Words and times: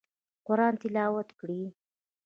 قرآن 0.47 0.73
تلاوت 0.81 1.29
کړئ 1.39 1.63